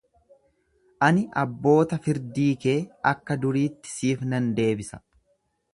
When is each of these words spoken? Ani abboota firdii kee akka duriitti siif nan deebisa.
Ani 1.07 1.25
abboota 1.41 2.01
firdii 2.07 2.49
kee 2.65 2.77
akka 3.13 3.39
duriitti 3.45 3.95
siif 3.99 4.27
nan 4.33 4.51
deebisa. 4.63 5.07